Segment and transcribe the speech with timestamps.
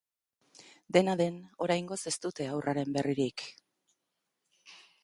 [0.97, 3.47] Dena den, oraingoz ez dute haurraren berririk.